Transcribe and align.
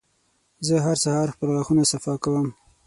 زه 0.67 0.75
هر 0.85 0.97
سهار 1.03 1.27
خپل 1.35 1.47
غاښونه 1.55 1.83
صفا 1.91 2.13
کوم. 2.23 2.47